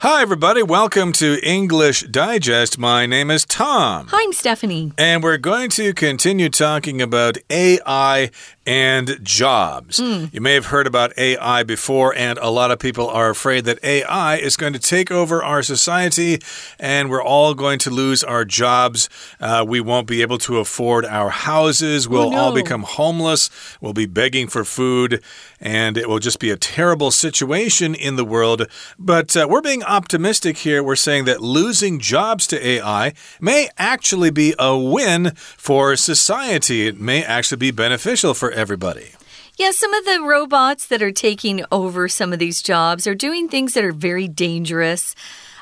[0.00, 0.62] Hi, everybody.
[0.62, 2.78] Welcome to English Digest.
[2.78, 4.06] My name is Tom.
[4.10, 4.92] Hi, I'm Stephanie.
[4.96, 8.30] And we're going to continue talking about AI
[8.68, 9.98] and jobs.
[9.98, 10.32] Mm.
[10.34, 13.82] You may have heard about AI before, and a lot of people are afraid that
[13.82, 16.38] AI is going to take over our society
[16.78, 19.08] and we're all going to lose our jobs.
[19.40, 22.06] Uh, we won't be able to afford our houses.
[22.06, 22.36] We'll oh, no.
[22.36, 23.48] all become homeless.
[23.80, 25.22] We'll be begging for food,
[25.58, 28.66] and it will just be a terrible situation in the world.
[28.98, 30.82] But uh, we're being optimistic here.
[30.82, 37.00] We're saying that losing jobs to AI may actually be a win for society, it
[37.00, 39.12] may actually be beneficial for everybody.
[39.56, 43.48] Yeah, some of the robots that are taking over some of these jobs are doing
[43.48, 45.14] things that are very dangerous.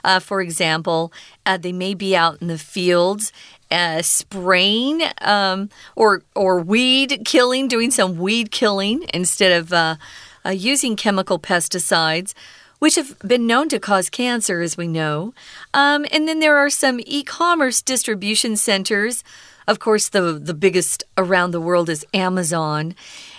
[0.04, 1.12] Uh, for example,
[1.44, 3.32] uh, they may be out in the fields
[3.70, 9.96] uh, spraying um, or or weed killing, doing some weed killing instead of uh,
[10.44, 12.34] uh, using chemical pesticides.
[12.78, 15.32] Which have been known to cause cancer, as we know.
[15.72, 19.24] Um, and then there are some e commerce distribution centers
[19.68, 22.94] of course, the, the biggest around the world is Amazon.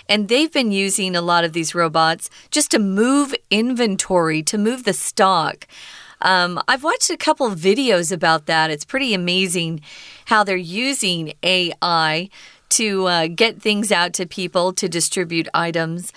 [0.08, 4.84] And they've been using a lot of these robots just to move inventory, to move
[4.84, 5.66] the stock.
[6.20, 8.70] Um, I've watched a couple videos about that.
[8.70, 9.82] It's pretty amazing
[10.26, 12.28] how they're using AI
[12.70, 16.12] to uh, get things out to people to distribute items.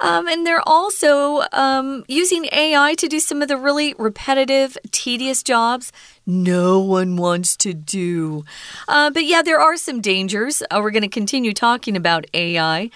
[0.00, 5.42] Um, and they're also um, using AI to do some of the really repetitive, tedious
[5.42, 5.92] jobs
[6.26, 8.44] no one wants to do.
[8.88, 10.62] Uh, but yeah, there are some dangers.
[10.70, 12.90] Uh, we're going to continue talking about AI.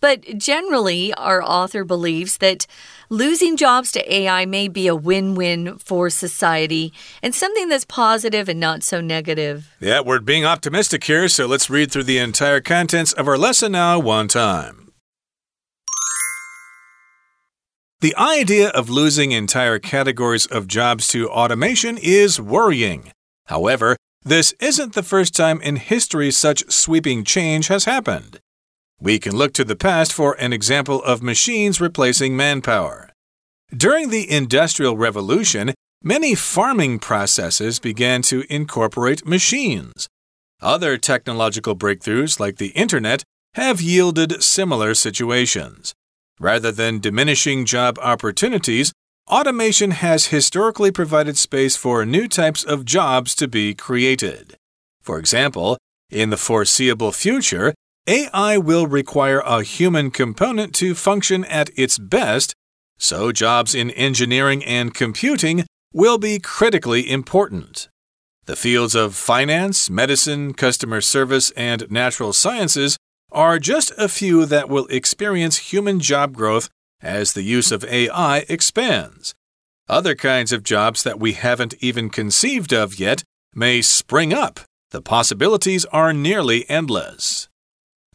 [0.00, 2.66] But generally, our author believes that
[3.08, 8.48] losing jobs to AI may be a win win for society and something that's positive
[8.48, 9.72] and not so negative.
[9.78, 13.72] Yeah, we're being optimistic here, so let's read through the entire contents of our lesson
[13.72, 14.81] now, one time.
[18.02, 23.12] The idea of losing entire categories of jobs to automation is worrying.
[23.46, 28.40] However, this isn't the first time in history such sweeping change has happened.
[28.98, 33.08] We can look to the past for an example of machines replacing manpower.
[33.72, 35.72] During the Industrial Revolution,
[36.02, 40.08] many farming processes began to incorporate machines.
[40.60, 43.22] Other technological breakthroughs, like the Internet,
[43.54, 45.94] have yielded similar situations.
[46.42, 48.92] Rather than diminishing job opportunities,
[49.30, 54.56] automation has historically provided space for new types of jobs to be created.
[55.00, 55.78] For example,
[56.10, 57.72] in the foreseeable future,
[58.08, 62.54] AI will require a human component to function at its best,
[62.98, 67.88] so jobs in engineering and computing will be critically important.
[68.46, 72.96] The fields of finance, medicine, customer service, and natural sciences
[73.32, 76.68] are just a few that will experience human job growth
[77.00, 79.34] as the use of AI expands.
[79.88, 84.60] Other kinds of jobs that we haven't even conceived of yet may spring up.
[84.90, 87.48] The possibilities are nearly endless.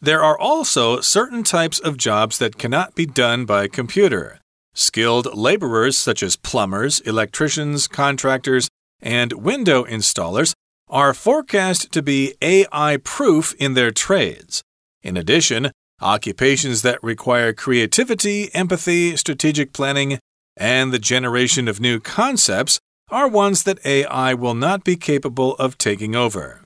[0.00, 4.40] There are also certain types of jobs that cannot be done by computer.
[4.74, 8.68] Skilled laborers such as plumbers, electricians, contractors,
[9.00, 10.54] and window installers
[10.88, 14.62] are forecast to be AI proof in their trades.
[15.02, 15.70] In addition,
[16.00, 20.18] occupations that require creativity, empathy, strategic planning,
[20.56, 25.78] and the generation of new concepts are ones that AI will not be capable of
[25.78, 26.64] taking over.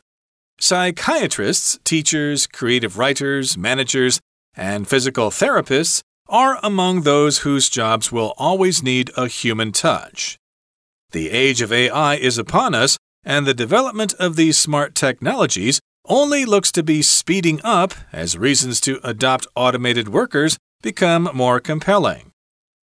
[0.59, 4.20] Psychiatrists, teachers, creative writers, managers,
[4.54, 10.37] and physical therapists are among those whose jobs will always need a human touch.
[11.10, 16.44] The age of AI is upon us, and the development of these smart technologies only
[16.44, 22.32] looks to be speeding up as reasons to adopt automated workers become more compelling.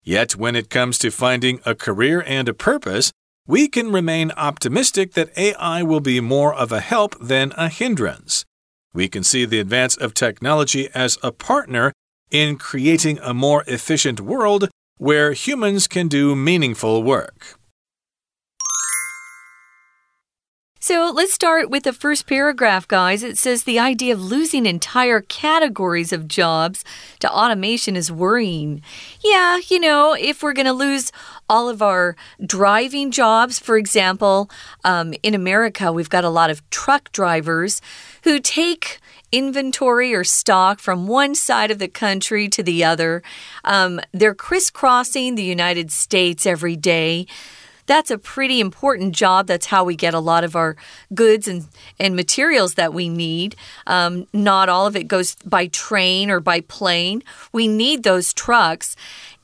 [0.02, 3.12] Yet, when it comes to finding a career and a purpose,
[3.46, 8.44] we can remain optimistic that AI will be more of a help than a hindrance.
[8.92, 11.92] We can see the advance of technology as a partner
[12.30, 17.58] in creating a more efficient world where humans can do meaningful work.
[20.86, 23.24] So let's start with the first paragraph, guys.
[23.24, 26.84] It says the idea of losing entire categories of jobs
[27.18, 28.82] to automation is worrying.
[29.20, 31.10] Yeah, you know, if we're going to lose
[31.48, 34.48] all of our driving jobs, for example,
[34.84, 37.82] um, in America, we've got a lot of truck drivers
[38.22, 39.00] who take
[39.32, 43.24] inventory or stock from one side of the country to the other.
[43.64, 47.26] Um, they're crisscrossing the United States every day
[47.86, 49.46] that's a pretty important job.
[49.46, 50.76] That's how we get a lot of our
[51.14, 51.66] goods and,
[51.98, 53.56] and materials that we need.
[53.86, 57.22] Um, not all of it goes by train or by plane.
[57.52, 58.96] We need those trucks.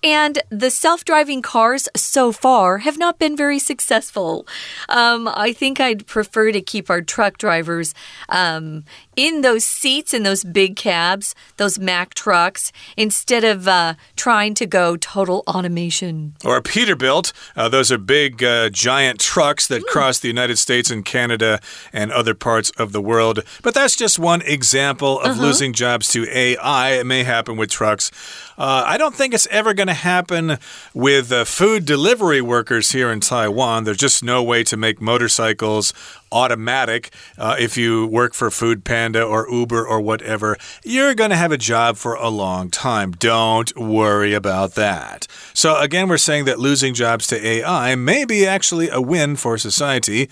[0.02, 4.46] And the self driving cars so far have not been very successful.
[4.88, 7.94] Um, I think I'd prefer to keep our truck drivers
[8.28, 8.84] um,
[9.16, 14.66] in those seats in those big cabs, those Mack trucks, instead of uh, trying to
[14.66, 16.34] go total automation.
[16.44, 17.32] Or Peterbilt.
[17.54, 19.86] Uh, those are big, uh, giant trucks that mm.
[19.86, 21.60] cross the United States and Canada
[21.92, 23.40] and other parts of the world.
[23.62, 25.42] But that's just one example of -huh.
[25.42, 26.98] losing jobs to AI.
[27.00, 28.10] It may happen with trucks.
[28.58, 30.58] Uh, I don't think it's ever going to happen
[30.94, 33.84] with uh, food delivery workers here in Taiwan.
[33.84, 35.92] There's just no way to make motorcycles
[36.32, 37.10] automatic.
[37.38, 41.52] Uh, if you work for Food Panda or Uber or whatever, you're going to have
[41.52, 43.12] a job for a long time.
[43.12, 45.26] Don't worry about that.
[45.54, 49.58] So, again, we're saying that losing jobs to AI may be actually a win for
[49.58, 50.28] society.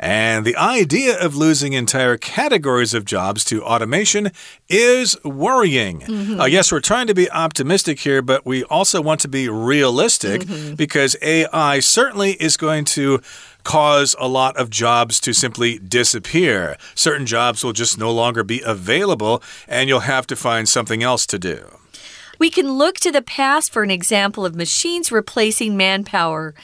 [0.00, 4.30] And the idea of losing entire categories of jobs to automation
[4.68, 6.04] is worrying.
[6.06, 6.40] Mm -hmm.
[6.40, 10.46] uh, yes, we're trying to be optimistic here, but we also want to be realistic
[10.46, 10.76] mm -hmm.
[10.76, 13.20] because AI certainly is going to
[13.62, 16.76] cause a lot of jobs to simply disappear.
[16.94, 21.26] Certain jobs will just no longer be available, and you'll have to find something else
[21.26, 21.58] to do.
[22.38, 26.54] We can look to the past for an example of machines replacing manpower.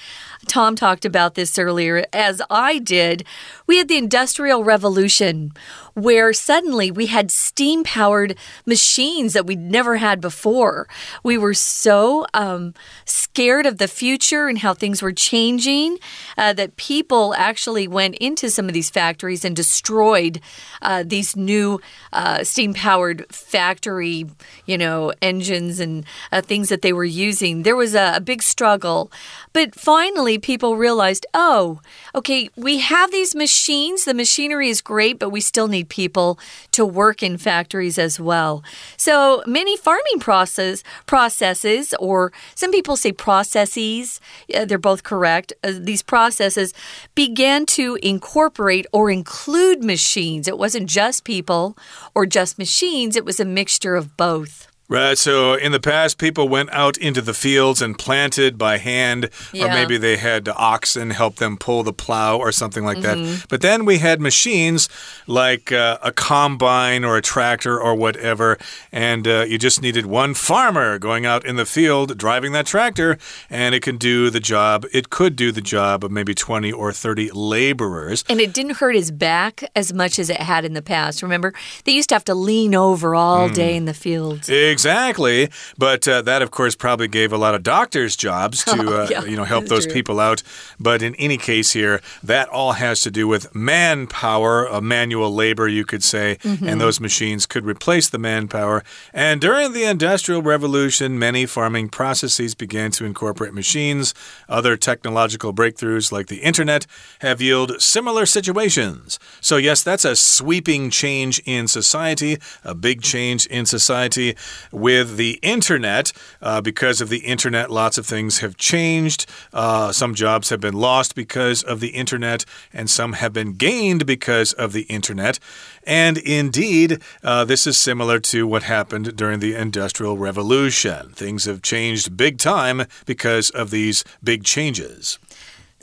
[0.48, 3.24] Tom talked about this earlier, as I did.
[3.66, 5.52] We had the Industrial Revolution,
[5.94, 10.86] where suddenly we had steam powered machines that we'd never had before.
[11.22, 15.98] We were so um, scared of the future and how things were changing
[16.36, 20.40] uh, that people actually went into some of these factories and destroyed
[20.82, 21.80] uh, these new
[22.12, 24.26] uh, steam powered factory,
[24.66, 27.62] you know, engines and uh, things that they were using.
[27.62, 29.10] There was a, a big struggle.
[29.52, 31.80] But finally, people realized oh,
[32.14, 34.04] okay, we have these machines.
[34.04, 36.38] The machinery is great, but we still need people
[36.72, 38.62] to work in factories as well.
[38.96, 45.52] So many farming process, processes, or some people say processes, they're both correct.
[45.62, 46.72] Uh, these processes
[47.14, 50.48] began to incorporate or include machines.
[50.48, 51.76] It wasn't just people
[52.14, 54.68] or just machines, it was a mixture of both.
[54.88, 55.18] Right.
[55.18, 59.64] So in the past, people went out into the fields and planted by hand, yeah.
[59.64, 63.06] or maybe they had oxen help them pull the plow or something like mm -hmm.
[63.06, 63.18] that.
[63.18, 63.44] Mm-hmm.
[63.48, 64.88] But then we had machines
[65.26, 68.58] like uh, a combine or a tractor or whatever,
[68.92, 73.18] and uh, you just needed one farmer going out in the field driving that tractor,
[73.50, 74.84] and it can do the job.
[74.92, 78.24] It could do the job of maybe 20 or 30 laborers.
[78.28, 81.22] And it didn't hurt his back as much as it had in the past.
[81.22, 81.52] Remember,
[81.84, 83.54] they used to have to lean over all mm.
[83.54, 84.48] day in the fields.
[84.76, 85.48] Exactly.
[85.78, 89.24] But uh, that, of course, probably gave a lot of doctors jobs to, uh, yeah,
[89.24, 89.94] you know, help those true.
[89.94, 90.42] people out.
[90.78, 95.66] But in any case here, that all has to do with manpower, a manual labor,
[95.66, 96.38] you could say.
[96.42, 96.68] Mm -hmm.
[96.68, 98.82] And those machines could replace the manpower.
[99.12, 104.14] And during the Industrial Revolution, many farming processes began to incorporate machines.
[104.48, 106.86] Other technological breakthroughs like the internet
[107.18, 109.18] have yielded similar situations.
[109.40, 114.36] So, yes, that's a sweeping change in society, a big change in society
[114.72, 116.12] with the internet.
[116.40, 119.26] Uh, because of the internet, lots of things have changed.
[119.52, 124.06] Uh, some jobs have been lost because of the internet, and some have been gained
[124.06, 125.38] because of the internet.
[125.84, 131.10] And indeed, uh, this is similar to what happened during the Industrial Revolution.
[131.10, 135.18] Things have changed big time because of these big changes.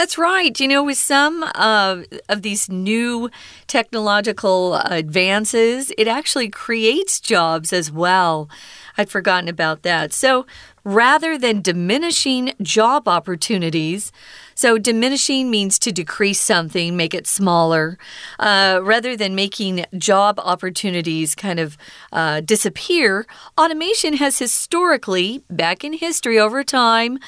[0.04, 0.60] That's right.
[0.60, 3.30] You know, with some uh, of these new
[3.68, 8.50] technological advances, it actually creates jobs as well.
[8.98, 10.12] I'd forgotten about that.
[10.12, 10.46] So
[10.84, 14.12] rather than diminishing job opportunities,
[14.56, 17.98] so diminishing means to decrease something, make it smaller,
[18.40, 21.78] uh, rather than making job opportunities kind of
[22.12, 23.26] uh, disappear.
[23.58, 27.20] Automation has historically, back in history over time,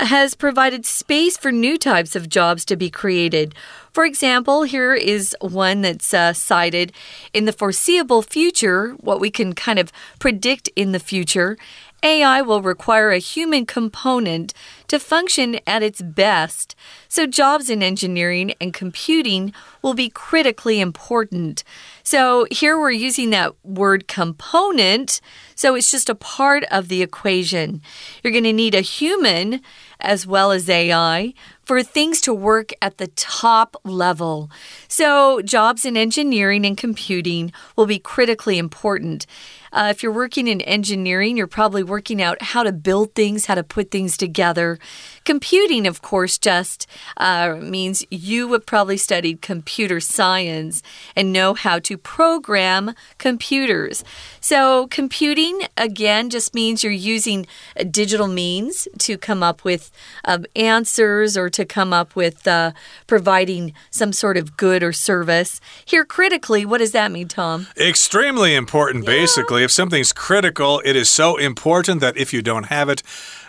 [0.00, 3.54] has provided space for new types of jobs to be created.
[3.92, 6.92] For example, here is one that's uh, cited
[7.32, 11.56] in the foreseeable future, what we can kind of predict in the future.
[12.02, 14.54] AI will require a human component
[14.88, 16.74] to function at its best,
[17.08, 19.52] so jobs in engineering and computing
[19.82, 21.62] will be critically important.
[22.02, 25.20] So here we're using that word component,
[25.54, 27.82] so it's just a part of the equation.
[28.22, 29.60] You're going to need a human
[30.00, 34.50] as well as AI for things to work at the top level.
[34.88, 39.26] So, jobs in engineering and computing will be critically important.
[39.72, 43.54] Uh, if you're working in engineering, you're probably working out how to build things, how
[43.54, 44.78] to put things together.
[45.24, 46.86] Computing, of course, just
[47.18, 50.82] uh, means you would probably studied computer science
[51.14, 54.02] and know how to program computers.
[54.40, 57.46] So, computing, again, just means you're using
[57.90, 59.90] digital means to come up with
[60.24, 62.72] um, answers or to come up with uh,
[63.06, 65.60] providing some sort of good or service.
[65.84, 67.66] Here, critically, what does that mean, Tom?
[67.76, 69.10] Extremely important, yeah.
[69.10, 69.64] basically.
[69.64, 73.02] If something's critical, it is so important that if you don't have it,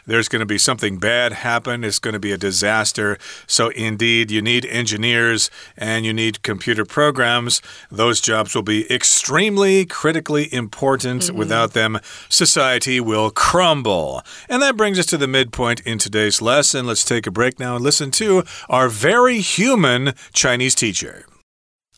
[0.06, 1.84] there's going to be something bad happen.
[1.84, 3.18] It's going to be a disaster.
[3.46, 7.60] So, indeed, you need engineers and you need computer programs.
[7.90, 11.24] Those jobs will be extremely critically important.
[11.24, 11.38] Mm -hmm.
[11.38, 14.22] Without them, society will crumble.
[14.48, 16.86] And that brings us to the midpoint in today's lesson.
[16.86, 21.24] Let's take a break now and listen to our very human Chinese teacher.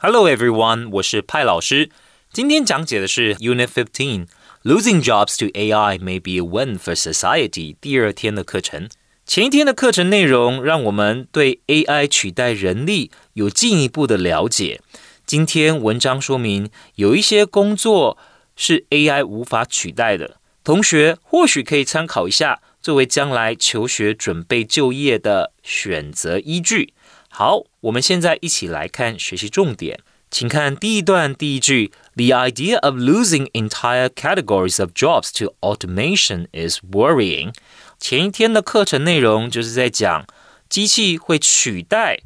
[0.01, 0.91] Hello, everyone.
[0.91, 1.91] 我是派老师。
[2.33, 4.27] 今天讲解的是 Unit Fifteen。
[4.66, 7.76] Losing jobs to AI may be a win for society。
[7.82, 8.88] 第二天的课程，
[9.26, 14.80] 前一天的课程内容让我们对 AI 取代人力有进一步的了解。
[15.26, 18.18] 今天文章说明有一些工作
[18.56, 26.94] 是 AI 无法取代的，同学或许可以参考一下，作为将来求学准备就业的选择依据。
[27.28, 30.00] 好，我们现在一起来看学习重点。
[30.34, 37.54] 请看第一段第一句：The idea of losing entire categories of jobs to automation is worrying。
[38.00, 40.26] 前一天的课程内容就是在讲
[40.68, 42.18] 机器会取代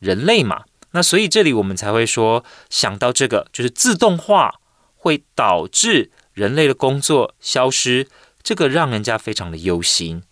[0.00, 4.56] 人类嘛，那所以这里我们才会说想到这个就是自动化
[4.96, 8.08] 会导致人类的工作消失，
[8.42, 10.24] 这个让人家非常的忧心。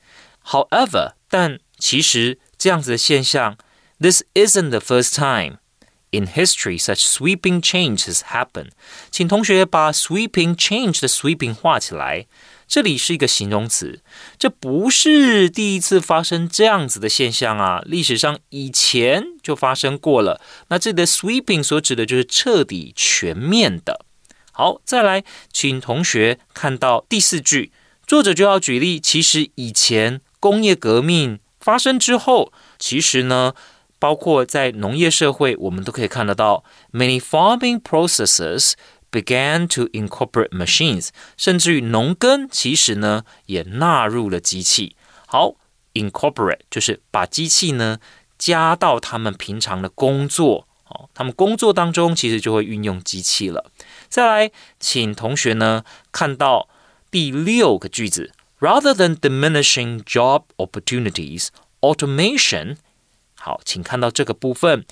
[0.44, 3.56] However，但其实这样子的现象
[4.00, 5.58] ，this isn't the first time。
[6.12, 8.66] In history, such sweeping changes happen。
[9.10, 12.26] 请同学把 sweeping change 的 sweeping 画起来。
[12.68, 14.02] 这里是一个形容词，
[14.38, 17.82] 这不是第一次发生这样子的现象啊！
[17.86, 20.38] 历史上以前就发生过了。
[20.68, 24.04] 那这里的 sweeping 所指的就是彻底、全面的。
[24.52, 27.72] 好，再来，请同学看到第四句，
[28.06, 33.54] 作者就要举例，其实以前工业革命发生之后，其实呢。
[34.01, 38.73] 包括在农业社会，我们都可以看得到，many farming processes
[39.11, 44.95] began to incorporate machines，甚至于农耕其实呢也纳入了机器。
[45.25, 45.55] 好，
[45.93, 47.99] incorporate 就是把机器呢
[48.37, 53.71] 加到他们平常的工作，哦，他们工作当中其实就会运用机器了。
[54.07, 56.69] 再来，请同学呢看到
[57.09, 62.77] 第六个句子，rather than diminishing job opportunities，automation
[63.44, 64.84] 好，请看到这个部分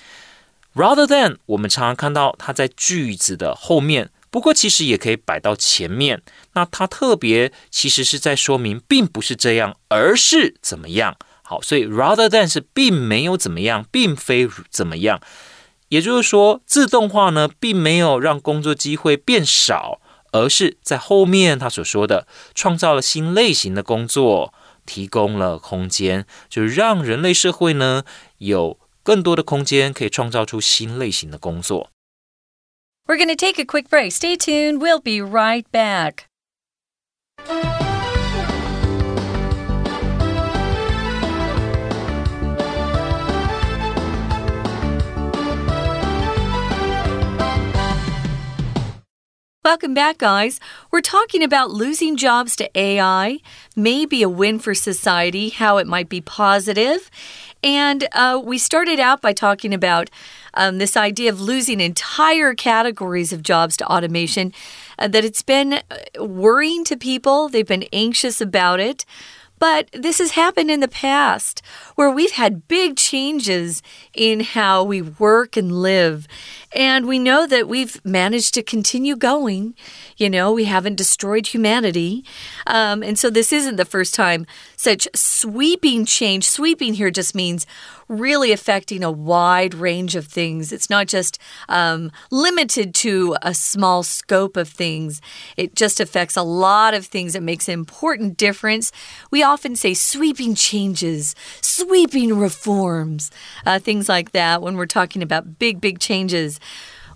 [0.75, 6.21] ，rather than，我们常常看到它在句子的后面，不过其实也可以摆到前面。
[6.54, 11.16] 那它特别其实是在说明，并不是这样，而是怎么样。
[11.42, 15.21] 好，所以 rather than 是并没有怎么样，并非怎么样。
[15.90, 20.00] 也就是说，自动化呢，并没有让工作机会变少，
[20.33, 24.52] 而是在后面他所说的，创造了新类型的工作。
[24.89, 28.03] 提供了空间，就让人类社会呢
[28.38, 31.91] 有更多的空间，可以创造出新类型的工作。
[33.08, 34.12] We're going to take a quick break.
[34.12, 34.79] Stay tuned.
[34.79, 36.25] We'll be right back.
[49.62, 50.59] Welcome back, guys.
[50.90, 53.40] We're talking about losing jobs to AI,
[53.76, 57.11] maybe a win for society, how it might be positive.
[57.62, 60.09] And uh, we started out by talking about
[60.55, 64.55] um, this idea of losing entire categories of jobs to automation,
[64.99, 69.05] uh, that it's been uh, worrying to people, they've been anxious about it.
[69.61, 71.62] But this has happened in the past
[71.95, 73.83] where we've had big changes
[74.14, 76.26] in how we work and live.
[76.75, 79.75] And we know that we've managed to continue going.
[80.17, 82.25] You know, we haven't destroyed humanity.
[82.67, 84.47] Um, and so this isn't the first time
[84.80, 86.49] such sweeping change.
[86.49, 87.66] Sweeping here just means
[88.08, 90.72] really affecting a wide range of things.
[90.72, 95.20] It's not just um, limited to a small scope of things,
[95.58, 97.34] it just affects a lot of things.
[97.34, 98.90] It makes an important difference.
[99.30, 103.30] We often say sweeping changes, sweeping reforms,
[103.66, 106.58] uh, things like that when we're talking about big, big changes.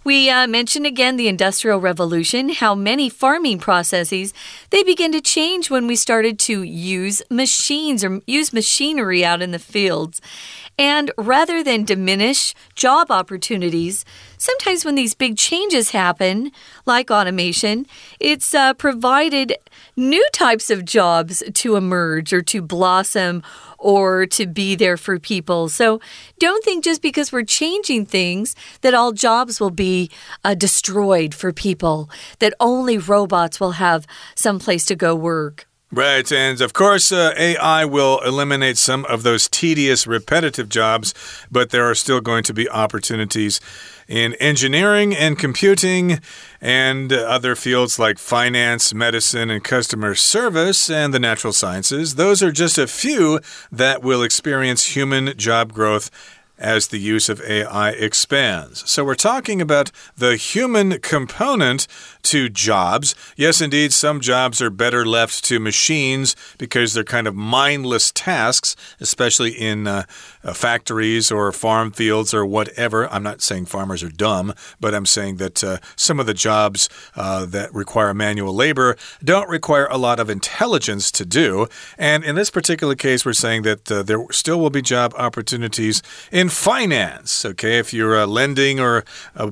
[0.05, 4.35] We uh, mentioned again the Industrial Revolution, how many farming processes
[4.69, 9.51] they began to change when we started to use machines or use machinery out in
[9.51, 10.21] the fields.
[10.79, 14.05] And rather than diminish job opportunities,
[14.37, 16.53] sometimes when these big changes happen,
[16.85, 17.87] like automation,
[18.21, 19.57] it's uh, provided
[19.97, 23.43] new types of jobs to emerge or to blossom
[23.85, 25.69] or to be there for people.
[25.69, 26.01] So
[26.39, 30.11] don't think just because we're changing things that all jobs will be
[30.43, 35.67] uh, destroyed for people, that only robots will have some place to go work.
[35.93, 41.15] Right, and of course, uh, AI will eliminate some of those tedious, repetitive jobs,
[41.53, 43.61] but there are still going to be opportunities
[44.09, 46.19] in engineering and computing
[46.65, 52.15] and other fields like finance, medicine, and customer service and the natural sciences.
[52.15, 53.41] Those are just a few
[53.71, 56.11] that will experience human job growth
[56.59, 58.89] as the use of AI expands.
[58.91, 61.87] So, we're talking about the human component
[62.23, 63.15] to jobs.
[63.37, 68.77] Yes, indeed, some jobs are better left to machines because they're kind of mindless tasks,
[69.01, 70.05] especially in uh,
[70.43, 73.09] uh, factories or farm fields or whatever.
[73.13, 76.89] I'm not saying farmers are dumb, but I'm saying that uh, some of the jobs
[77.17, 81.67] uh, that require manual labor don't require a lot of intelligence to do.
[81.99, 86.03] And in this particular case, we're saying that uh, there still will be job opportunities
[86.33, 87.45] in finance.
[87.45, 89.05] Okay, if you're uh, lending or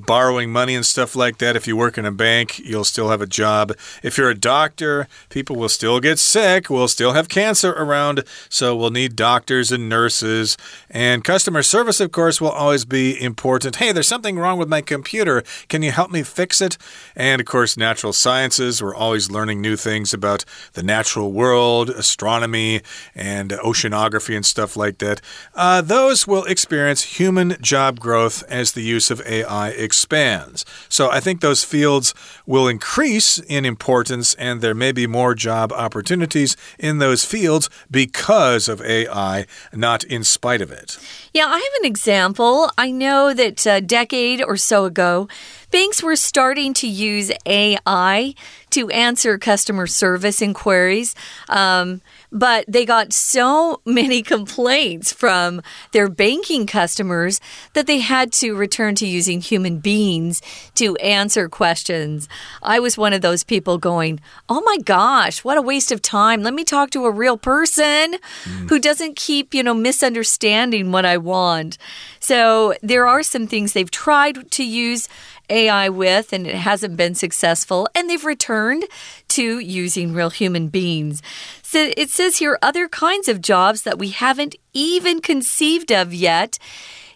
[0.07, 3.21] borrowing money and stuff like that, if you work in a bank, you'll still have
[3.21, 3.73] a job.
[4.03, 6.69] If you're a doctor, people will still get sick.
[6.69, 10.57] We'll still have cancer around, so we'll need doctors and nurses.
[10.91, 13.77] And customer service, of course, will always be important.
[13.77, 15.43] Hey, there's something wrong with my computer.
[15.69, 16.77] Can you help me fix it?
[17.17, 18.83] And of course, natural sciences.
[18.83, 22.83] We're always learning new things about the natural world, astronomy,
[23.15, 25.21] and oceanography and stuff like that.
[25.55, 30.65] Uh, those will experience human job growth as the use of AI expands.
[30.89, 32.15] So I think those fields
[32.47, 38.69] will increase in importance, and there may be more job opportunities in those fields because
[38.69, 40.99] of AI, not in spite of it.
[41.33, 42.71] Yeah, I have an example.
[42.77, 45.29] I know that a decade or so ago,
[45.71, 48.35] banks were starting to use AI
[48.71, 51.15] to answer customer service inquiries.
[51.49, 52.01] Um,
[52.33, 55.61] but they got so many complaints from
[55.93, 57.41] their banking customers
[57.75, 60.41] that they had to return to using human beings
[60.75, 62.29] to answer questions.
[62.63, 66.43] I was one of those people going, Oh my gosh, what a waste of time.
[66.43, 68.69] Let me talk to a real person mm.
[68.69, 71.77] who doesn't keep, you know, misunderstanding what I want.
[72.19, 75.09] So there are some things they've tried to use
[75.53, 78.85] AI with and it hasn't been successful, and they've returned
[79.29, 81.23] to using real human beings.
[81.63, 86.59] So it says here other kinds of jobs that we haven't even conceived of yet.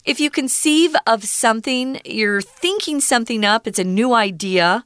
[0.07, 4.85] If you conceive of something, you're thinking something up, it's a new idea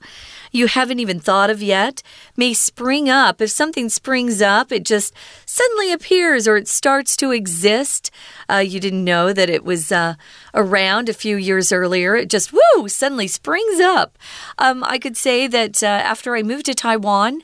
[0.52, 2.02] you haven't even thought of yet
[2.36, 3.40] may spring up.
[3.40, 5.14] If something springs up, it just
[5.46, 8.10] suddenly appears or it starts to exist.
[8.48, 10.14] Uh, you didn't know that it was uh,
[10.54, 12.16] around a few years earlier.
[12.16, 14.18] It just, woo, suddenly springs up.
[14.58, 17.42] Um, I could say that uh, after I moved to Taiwan,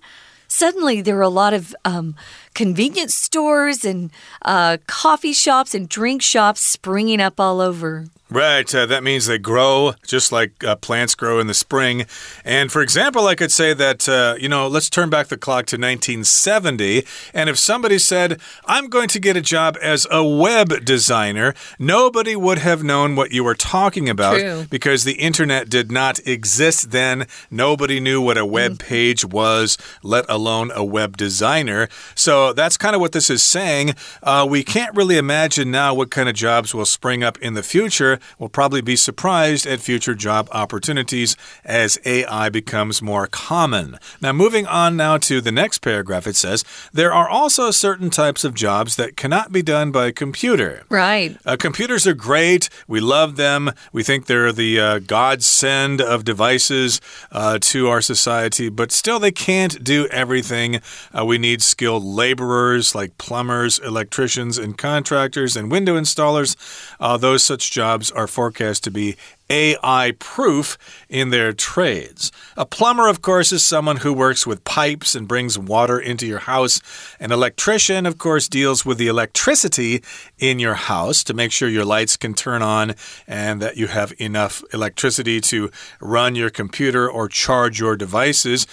[0.49, 2.17] suddenly there were a lot of um,
[2.57, 4.11] convenience stores and
[4.43, 8.07] uh, coffee shops and drink shops springing up all over.
[8.29, 8.75] Right.
[8.75, 12.07] Uh, that means they grow just like uh, plants grow in the spring.
[12.45, 15.67] And for example, I could say that, uh, you know, let's turn back the clock
[15.67, 17.05] to 1970.
[17.33, 22.35] And if somebody said, I'm going to get a job as a web designer, nobody
[22.35, 24.67] would have known what you were talking about True.
[24.71, 27.29] because the internet did not exist then.
[27.49, 28.79] Nobody knew what a web mm.
[28.81, 31.89] page was, let alone a web designer.
[32.17, 33.95] So that's kind of what this is saying.
[34.21, 37.63] Uh, we can't really imagine now what kind of jobs will spring up in the
[37.63, 43.99] future will probably be surprised at future job opportunities as AI becomes more common.
[44.21, 48.45] Now, moving on now to the next paragraph, it says there are also certain types
[48.45, 50.85] of jobs that cannot be done by a computer.
[50.89, 51.37] Right.
[51.45, 52.69] Uh, computers are great.
[52.87, 53.73] We love them.
[53.93, 57.01] We think they're the uh, godsend of devices
[57.33, 60.81] uh, to our society, but still, they can't do everything.
[61.17, 66.57] Uh, we need skilled laborers like plumbers, electricians, and contractors and window installers.
[67.01, 69.17] Uh, those such jobs jobs are forecast to be
[69.49, 70.77] AI proof
[71.09, 72.33] in their trades.
[72.57, 76.41] A plumber, of course, is someone who works with pipes and brings water into your
[76.41, 76.81] house.
[77.21, 80.03] An electrician, of course, deals with the electricity
[80.39, 82.95] in your house to make sure your lights can turn on
[83.29, 88.67] and that you have enough electricity to run your computer or charge your devices.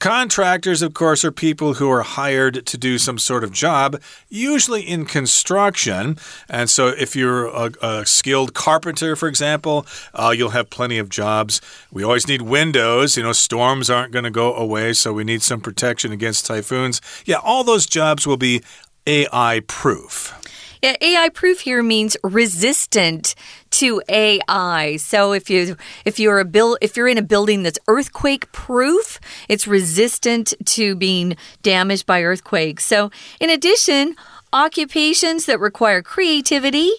[0.00, 4.80] Contractors, of course, are people who are hired to do some sort of job, usually
[4.80, 6.16] in construction.
[6.48, 11.10] And so, if you're a, a skilled carpenter, for example, uh, you'll have plenty of
[11.10, 11.60] jobs.
[11.92, 13.18] We always need windows.
[13.18, 17.02] You know, storms aren't going to go away, so we need some protection against typhoons.
[17.26, 18.62] Yeah, all those jobs will be
[19.06, 20.39] AI proof.
[20.82, 23.34] Yeah, AI proof here means resistant
[23.72, 24.96] to AI.
[24.96, 29.20] So if you if you're a build if you're in a building that's earthquake proof,
[29.48, 32.86] it's resistant to being damaged by earthquakes.
[32.86, 34.16] So in addition,
[34.52, 36.90] occupations that require creativity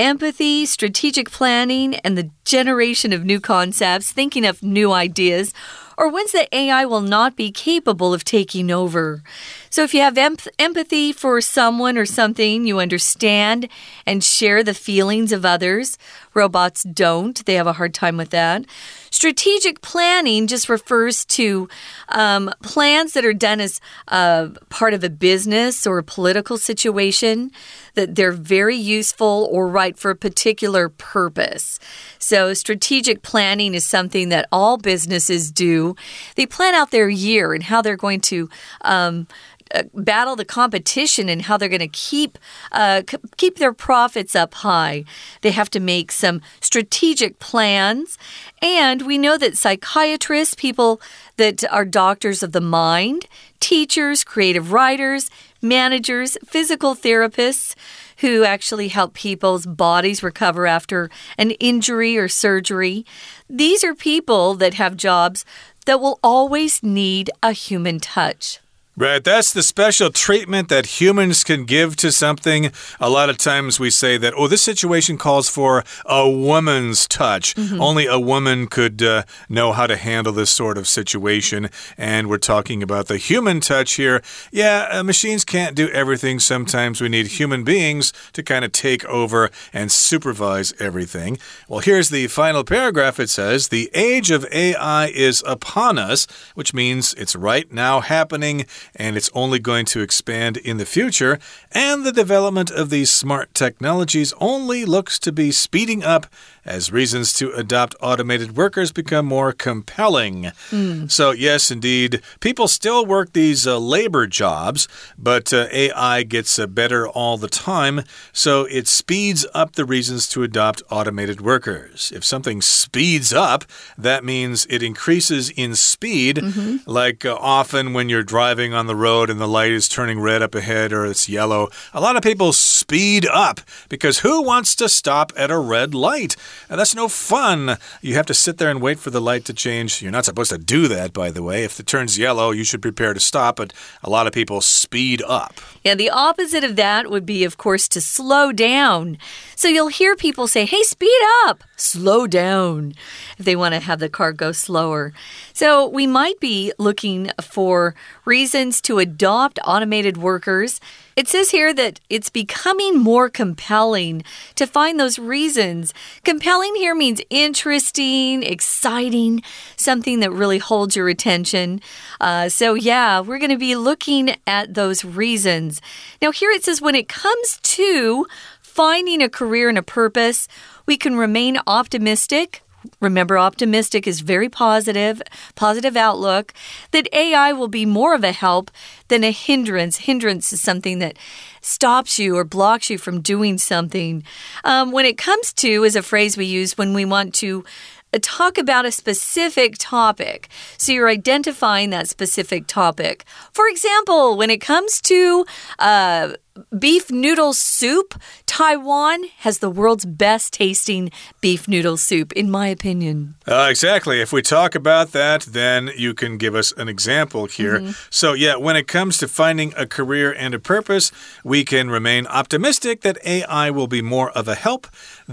[0.00, 5.52] empathy, strategic planning, and the generation of new concepts, thinking of new ideas,
[5.98, 9.22] or ones that AI will not be capable of taking over.
[9.70, 13.68] So if you have em empathy for someone or something, you understand
[14.04, 15.96] and share the feelings of others.
[16.34, 18.64] Robots don't, they have a hard time with that.
[19.10, 21.68] Strategic planning just refers to
[22.08, 27.50] um, plans that are done as uh, part of a business or a political situation,
[27.94, 31.80] that they're very useful or right for a particular purpose.
[32.18, 35.96] So, strategic planning is something that all businesses do.
[36.36, 38.48] They plan out their year and how they're going to.
[38.82, 39.26] Um,
[39.74, 42.38] uh, battle the competition and how they're going to keep
[42.72, 43.02] uh,
[43.36, 45.04] keep their profits up high.
[45.42, 48.18] They have to make some strategic plans,
[48.60, 51.00] and we know that psychiatrists, people
[51.36, 53.26] that are doctors of the mind,
[53.60, 55.30] teachers, creative writers,
[55.62, 57.74] managers, physical therapists
[58.18, 63.04] who actually help people's bodies recover after an injury or surgery.
[63.48, 65.44] These are people that have jobs
[65.86, 68.60] that will always need a human touch.
[69.00, 72.70] Right, that's the special treatment that humans can give to something.
[73.00, 77.54] A lot of times we say that, oh, this situation calls for a woman's touch.
[77.56, 77.80] Mm -hmm.
[77.80, 81.70] Only a woman could uh, know how to handle this sort of situation.
[81.96, 84.20] And we're talking about the human touch here.
[84.52, 86.40] Yeah, uh, machines can't do everything.
[86.40, 91.38] Sometimes we need human beings to kind of take over and supervise everything.
[91.68, 93.18] Well, here's the final paragraph.
[93.18, 98.66] It says, The age of AI is upon us, which means it's right now happening
[98.94, 101.38] and it's only going to expand in the future.
[101.72, 106.26] And the development of these smart technologies only looks to be speeding up
[106.64, 110.52] as reasons to adopt automated workers become more compelling.
[110.70, 111.10] Mm.
[111.10, 116.66] So, yes, indeed, people still work these uh, labor jobs, but uh, AI gets uh,
[116.66, 122.12] better all the time, so it speeds up the reasons to adopt automated workers.
[122.14, 123.64] If something speeds up,
[123.96, 126.78] that means it increases in speed, mm -hmm.
[126.86, 130.42] like uh, often when you're driving on the road and the light is turning red
[130.42, 131.70] up ahead or it's yellow.
[131.92, 136.36] A lot of people speed up because who wants to stop at a red light?
[136.68, 137.76] And that's no fun.
[138.00, 140.02] You have to sit there and wait for the light to change.
[140.02, 141.64] You're not supposed to do that, by the way.
[141.64, 145.22] If it turns yellow, you should prepare to stop, but a lot of people speed
[145.26, 145.60] up.
[145.84, 149.18] Yeah, the opposite of that would be, of course, to slow down.
[149.56, 152.94] So you'll hear people say, hey, speed up, slow down,
[153.38, 155.12] if they want to have the car go slower.
[155.52, 160.80] So we might be looking for reasons to adopt automated workers.
[161.20, 164.22] It says here that it's becoming more compelling
[164.54, 165.92] to find those reasons.
[166.24, 169.42] Compelling here means interesting, exciting,
[169.76, 171.82] something that really holds your attention.
[172.22, 175.82] Uh, so, yeah, we're going to be looking at those reasons.
[176.22, 178.26] Now, here it says when it comes to
[178.62, 180.48] finding a career and a purpose,
[180.86, 182.62] we can remain optimistic
[183.00, 185.22] Remember, optimistic is very positive,
[185.54, 186.52] positive outlook,
[186.92, 188.70] that AI will be more of a help
[189.08, 189.98] than a hindrance.
[189.98, 191.16] Hindrance is something that
[191.60, 194.24] stops you or blocks you from doing something.
[194.64, 197.64] Um, when it comes to, is a phrase we use when we want to
[198.12, 200.48] uh, talk about a specific topic.
[200.78, 203.24] So you're identifying that specific topic.
[203.52, 205.46] For example, when it comes to
[205.78, 206.32] uh,
[206.78, 208.14] beef noodle soup,
[208.46, 213.34] Taiwan has the world's best tasting beef noodle soup, in my opinion.
[213.46, 214.20] Uh, exactly.
[214.20, 217.78] If we talk about that, then you can give us an example here.
[217.78, 217.94] Mm -hmm.
[218.10, 221.12] So, yeah, when it comes to finding a career and a purpose,
[221.44, 224.86] we can remain optimistic that AI will be more of a help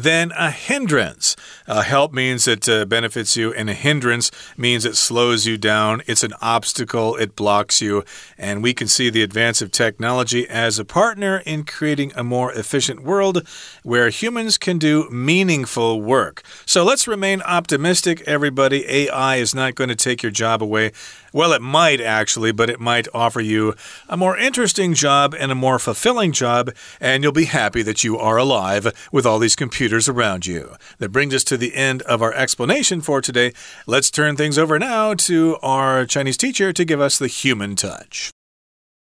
[0.03, 1.35] than a hindrance.
[1.65, 6.01] A help means it uh, benefits you, and a hindrance means it slows you down.
[6.05, 8.03] It's an obstacle, it blocks you.
[8.37, 12.51] And we can see the advance of technology as a partner in creating a more
[12.53, 13.47] efficient world
[13.83, 16.43] where humans can do meaningful work.
[16.65, 18.85] So let's remain optimistic, everybody.
[18.87, 20.91] AI is not going to take your job away.
[21.33, 23.75] Well, it might actually, but it might offer you
[24.07, 28.17] a more interesting job and a more fulfilling job, and you'll be happy that you
[28.17, 30.75] are alive with all these computers around you.
[30.99, 33.53] That brings us to the end of our explanation for today.
[33.85, 38.31] Let's turn things over now to our Chinese teacher to give us the human touch.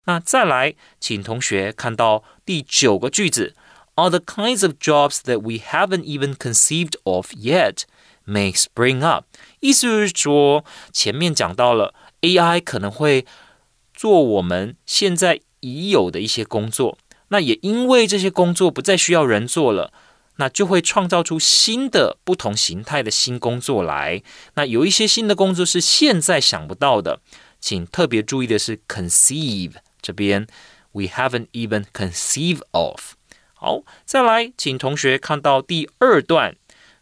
[0.08, 3.54] 那再来，请同学看到第九个句子
[3.96, 7.82] ，are the kinds of jobs that we haven't even conceived of yet
[8.26, 9.26] may spring up。
[9.60, 13.26] 意思就是说，前面讲到了 AI 可能会
[13.94, 19.92] 做我们现在已有的一些工作，那也因为这些工作不再需要人做了，
[20.38, 24.24] 那就会创造出新的不同形态的新工作来。
[24.54, 27.20] 那有一些新的工作是现在想不到的，
[27.60, 29.74] 请特别注意的是 conceive
[30.08, 30.48] 这边
[30.94, 33.16] ，we haven't even conceive of。
[33.54, 36.56] 好，再来，请同学看到第二段，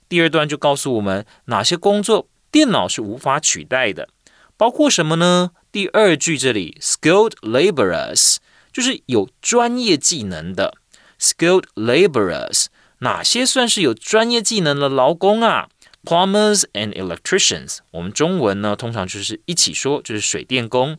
[0.10, 4.10] 第二段就告诉我们哪些工作电脑是无法取代的，
[4.58, 5.52] 包括什么呢？
[5.72, 8.38] 第二句这里，skilled laborers。
[8.74, 10.74] 就是有专业技能的
[11.20, 12.66] skilled laborers，
[13.00, 15.70] 哪些算是有专业技能的劳工啊
[16.04, 20.98] ？Plumbers and electricians，我们中文呢通常就是一起说，就是水电工。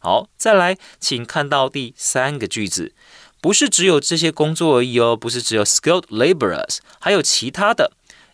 [0.00, 2.92] 好，再来，请看到第三个句子，
[3.40, 7.92] 不是只有这些工作而已哦，不是只有 skilled laborers，还有其他的。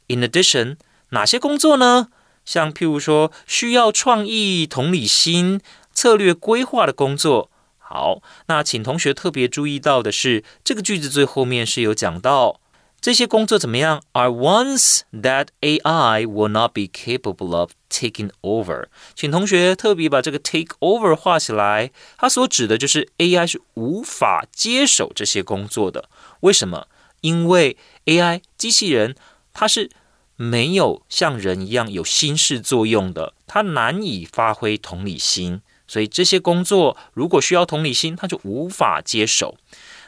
[0.09, 0.77] In addition，
[1.11, 2.09] 哪些工作呢？
[2.44, 5.61] 像譬如说需要创意、同理心、
[5.92, 7.51] 策略规划的工作。
[7.79, 12.61] 好，那请同学特别注意到的是，这个句子最后面是有讲到
[13.03, 18.87] 这些工作怎么样？Are ones that AI will not be capable of taking over。
[19.17, 26.09] 请同学特别把这个 take over 画起来，它所指的就是 AI 是无法接手这些工作的。
[26.43, 26.87] 为什么？
[27.23, 29.17] 因为 AI 机器人
[29.53, 29.91] 它是
[30.37, 35.61] 没有像人一样有心事作用的，它难以发挥同理心。
[35.88, 39.57] 所以这些工作如果需要同理心，它就无法接手。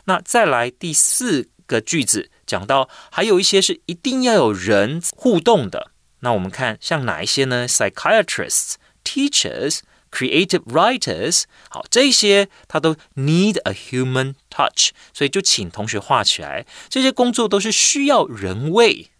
[0.05, 5.91] 那再来第四个句子讲到，还有一些是一定要有人互动的。
[6.21, 9.81] 那我们看像哪一些呢？Psychiatrists、teachers、
[10.11, 14.91] creative writers，好，这些他都 need a human touch。
[15.13, 19.11] 所以就请同学画起来，这些工作都是需要人为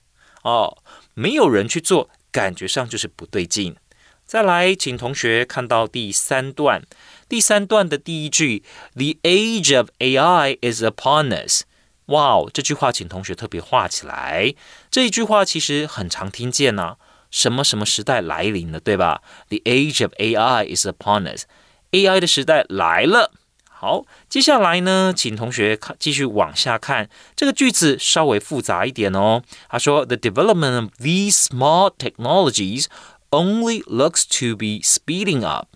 [0.43, 0.79] 哦，
[1.15, 3.77] 没有人去做，感觉上就是不对劲。
[4.25, 6.83] 再来，请同学看到第三段。
[7.29, 8.63] 第三段的第一句
[8.95, 11.65] ：“The age of AI is upon us。”
[12.06, 14.54] 哇哦，这句话请同学特别画起来。
[14.90, 16.98] 这一句话其实很常听见呢。
[17.30, 19.22] 什么什么时代来临了，对吧？
[19.50, 23.32] The age of AI is upon us。AI 的时代来了。
[23.70, 27.10] 好，接下来呢，请同学看，继续往下看。
[27.36, 29.44] 这个句子稍微复杂一点哦。
[29.70, 32.88] 他说：“The development of these small technologies。”
[33.32, 35.68] only looks to be speeding up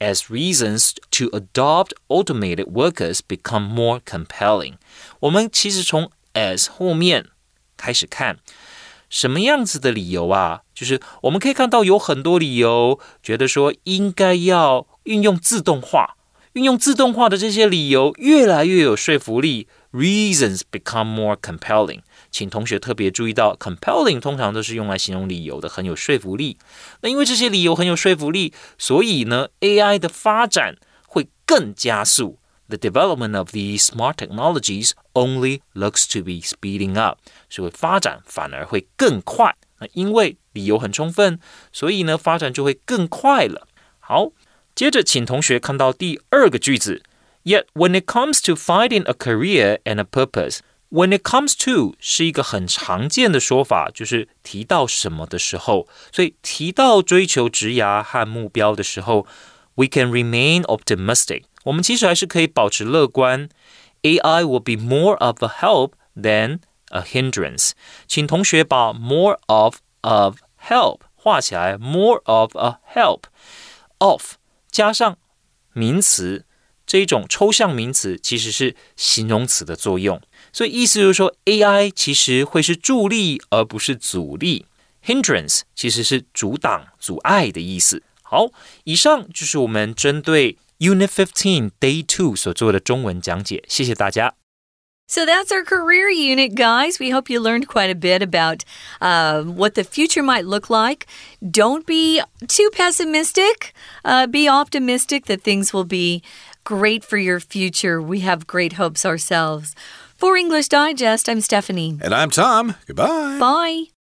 [0.00, 4.74] as reasons to adopt automated workers become more compelling。
[5.25, 7.27] 我们其实从 as 后面
[7.77, 8.37] 开始看，
[9.09, 10.61] 什么样子的理由啊？
[10.73, 16.15] 就是我们可以看到有很多理由，觉得说应该要运用自动化，
[16.53, 19.67] 运用自动化的这些理由越来越有说服力。
[19.91, 22.01] Reasons become more compelling。
[22.29, 26.57] 请同学特别注意到，compelling 通常都是用来形容理由的，很有说服力。
[27.01, 30.75] 那因为这些理由很有说服力，所以呢，AI 的发展
[31.07, 32.37] 会更加速。
[32.68, 39.56] The development of these smart technologies only looks to be speeding up，所以发展反而会更快。
[39.80, 41.40] 那因为理由很充分，
[41.72, 43.66] 所以呢，发展就会更快了。
[43.98, 44.30] 好，
[44.74, 47.02] 接着请同学看到第二个句子。
[47.42, 50.58] Yet when it comes to finding a career and a purpose,
[50.90, 59.26] when it comes to 是一个很常见的说法，就是提到什么的时候，所以提到追求职涯和目标的时候
[59.74, 61.44] ，we can remain optimistic。
[61.64, 63.48] 我们其实还是可以保持乐观。
[64.02, 67.72] AI will be more of a help than a hindrance。
[68.06, 73.24] 请同学把 more of of help 画起来，more of a help
[73.98, 74.34] of
[74.70, 75.18] 加上
[75.72, 76.46] 名词。
[76.86, 80.20] 这一种抽象名词其实是形容词的作用，
[80.52, 84.66] 所以意思就是说，AI 其实会是助力而不是阻力。
[85.04, 88.02] Hindrance 其实是阻挡、阻碍的意思。
[88.34, 88.48] 好，
[88.84, 94.34] 以上就是我们针对 Unit Fifteen Day Two 所做的中文讲解，谢谢大家。
[95.08, 97.00] So that's our career unit, guys.
[97.00, 98.62] We hope you learned quite a bit about
[99.00, 101.06] uh, what the future might look like.
[101.42, 103.74] Don't be too pessimistic.
[104.04, 106.22] Uh, be optimistic that things will be
[106.62, 108.00] great for your future.
[108.00, 109.74] We have great hopes ourselves.
[110.16, 111.98] For English Digest, I'm Stephanie.
[112.00, 112.76] And I'm Tom.
[112.86, 113.38] Goodbye.
[113.40, 113.93] Bye.